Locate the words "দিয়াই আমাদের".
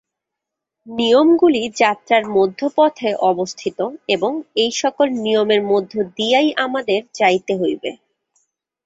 6.17-6.99